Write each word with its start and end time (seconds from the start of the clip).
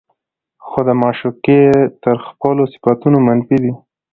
خو 0.65 0.79
د 0.87 0.89
معشوقې 1.01 1.59
تر 2.03 2.15
خپلو 2.27 2.63
صفتونو 2.73 3.17
منفي 3.27 3.57
دي 3.63 3.73